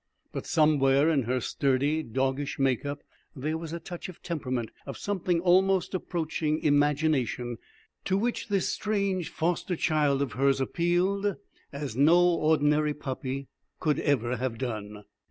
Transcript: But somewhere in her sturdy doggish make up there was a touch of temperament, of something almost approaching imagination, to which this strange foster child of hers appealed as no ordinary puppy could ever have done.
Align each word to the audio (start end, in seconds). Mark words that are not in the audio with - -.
But 0.31 0.47
somewhere 0.47 1.11
in 1.11 1.21
her 1.25 1.39
sturdy 1.39 2.01
doggish 2.01 2.57
make 2.57 2.87
up 2.87 3.03
there 3.35 3.55
was 3.55 3.71
a 3.71 3.79
touch 3.79 4.09
of 4.09 4.19
temperament, 4.23 4.71
of 4.87 4.97
something 4.97 5.39
almost 5.41 5.93
approaching 5.93 6.57
imagination, 6.63 7.59
to 8.05 8.17
which 8.17 8.47
this 8.47 8.67
strange 8.67 9.29
foster 9.29 9.75
child 9.75 10.23
of 10.23 10.33
hers 10.33 10.59
appealed 10.59 11.35
as 11.71 11.95
no 11.95 12.19
ordinary 12.19 12.95
puppy 12.95 13.47
could 13.79 13.99
ever 13.99 14.37
have 14.37 14.57
done. 14.57 15.03